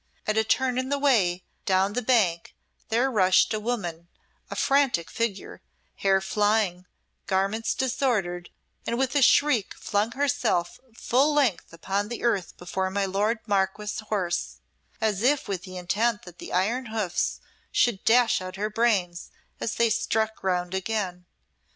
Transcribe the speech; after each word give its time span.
At 0.25 0.35
a 0.35 0.43
turn 0.43 0.79
in 0.79 0.89
the 0.89 0.97
way, 0.97 1.43
down 1.67 1.93
the 1.93 2.01
bank, 2.01 2.55
there 2.89 3.11
rushed 3.11 3.53
a 3.53 3.59
woman, 3.59 4.07
a 4.49 4.55
frantic 4.55 5.11
figure, 5.11 5.61
hair 5.97 6.19
flying, 6.21 6.87
garments 7.27 7.75
disordered, 7.75 8.49
and 8.87 8.97
with 8.97 9.15
a 9.15 9.21
shriek 9.21 9.75
flung 9.75 10.13
herself 10.13 10.79
full 10.95 11.35
length 11.35 11.71
upon 11.71 12.07
the 12.07 12.23
earth 12.23 12.57
before 12.57 12.89
my 12.89 13.05
lord 13.05 13.41
Marquess's 13.45 13.99
horse, 14.09 14.57
as 14.99 15.21
if 15.21 15.47
with 15.47 15.65
the 15.65 15.77
intent 15.77 16.23
that 16.23 16.39
the 16.39 16.51
iron 16.51 16.87
hoofs 16.87 17.39
should 17.71 18.03
dash 18.03 18.41
out 18.41 18.55
her 18.55 18.71
brains 18.71 19.29
as 19.59 19.75
they 19.75 19.91
struck 19.91 20.35
ground 20.37 20.73
again. 20.73 21.25